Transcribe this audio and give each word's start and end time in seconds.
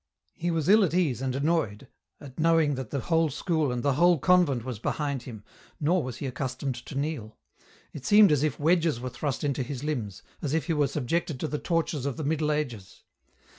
He 0.33 0.49
was 0.49 0.67
ill 0.67 0.83
at 0.83 0.95
ease 0.95 1.21
and 1.21 1.35
annoyed, 1.35 1.87
at 2.19 2.39
knowing 2.39 2.73
that 2.73 2.89
the 2.89 3.01
whole 3.01 3.29
school 3.29 3.71
and 3.71 3.83
the 3.83 3.93
whole 3.93 4.17
convent 4.17 4.65
was 4.65 4.79
behind 4.79 5.21
him, 5.21 5.43
nor 5.79 6.01
was 6.01 6.17
he 6.17 6.25
accustomed 6.25 6.73
to 6.85 6.95
kneel; 6.97 7.37
it 7.93 8.03
seemed 8.03 8.31
as 8.31 8.41
if 8.41 8.59
wedges 8.59 8.99
were 8.99 9.11
thrust 9.11 9.43
into 9.43 9.61
his 9.61 9.83
limbs, 9.83 10.23
as 10.41 10.55
if 10.55 10.65
he 10.65 10.73
were 10.73 10.87
subjected 10.87 11.39
to 11.41 11.47
the 11.47 11.59
tortures 11.59 12.07
of 12.07 12.17
the 12.17 12.23
Middle 12.23 12.51
Ages. 12.51 13.03